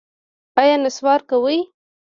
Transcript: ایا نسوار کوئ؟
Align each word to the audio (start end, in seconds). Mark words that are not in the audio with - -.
ایا 0.59 0.75
نسوار 0.83 1.19
کوئ؟ 1.29 1.57